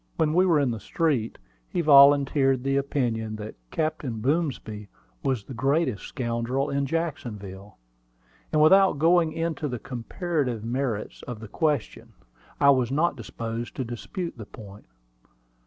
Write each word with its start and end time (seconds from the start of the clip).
When 0.17 0.33
we 0.33 0.47
were 0.47 0.59
in 0.59 0.71
the 0.71 0.79
street, 0.79 1.37
he 1.69 1.81
volunteered 1.81 2.63
the 2.63 2.75
opinion 2.77 3.35
that 3.35 3.53
Captain 3.69 4.19
Boomsby 4.19 4.87
was 5.21 5.43
the 5.43 5.53
greatest 5.53 6.07
scoundrel 6.07 6.71
in 6.71 6.87
Jacksonville; 6.87 7.77
and 8.51 8.63
without 8.63 8.97
going 8.97 9.31
into 9.31 9.67
the 9.67 9.77
comparative 9.77 10.65
merits 10.65 11.21
of 11.27 11.39
the 11.39 11.47
question, 11.47 12.13
I 12.59 12.71
was 12.71 12.89
not 12.91 13.15
disposed 13.15 13.75
to 13.75 13.83
dispute 13.83 14.39
the 14.39 14.47
point. 14.47 14.85